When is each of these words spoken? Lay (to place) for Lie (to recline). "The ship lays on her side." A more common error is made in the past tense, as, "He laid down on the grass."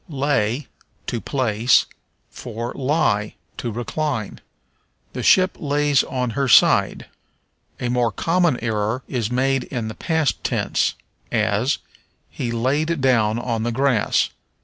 Lay 0.09 0.65
(to 1.05 1.21
place) 1.21 1.85
for 2.31 2.73
Lie 2.73 3.35
(to 3.57 3.71
recline). 3.71 4.41
"The 5.13 5.21
ship 5.21 5.55
lays 5.59 6.03
on 6.03 6.31
her 6.31 6.47
side." 6.47 7.05
A 7.79 7.87
more 7.87 8.11
common 8.11 8.57
error 8.63 9.03
is 9.07 9.29
made 9.29 9.65
in 9.65 9.89
the 9.89 9.93
past 9.93 10.43
tense, 10.43 10.95
as, 11.31 11.77
"He 12.31 12.51
laid 12.51 12.99
down 12.99 13.37
on 13.37 13.61
the 13.61 13.71
grass." 13.71 14.29